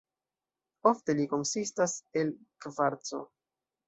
Ofte 0.91 1.13
ili 1.15 1.27
konsistas 1.33 1.93
el 2.21 2.31
kvarco. 2.67 3.21